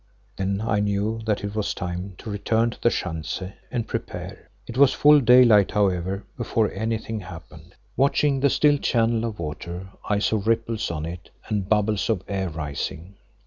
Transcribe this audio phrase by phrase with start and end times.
[0.35, 4.49] Then I knew that it was time to return to the schanze and prepare.
[4.65, 7.75] It was full daylight, however, before anything happened.
[7.95, 12.49] Watching the still channel of water, I saw ripples on it and bubbles of air
[12.49, 13.13] rising.